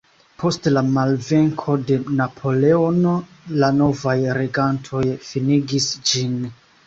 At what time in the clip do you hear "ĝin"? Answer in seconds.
6.13-6.35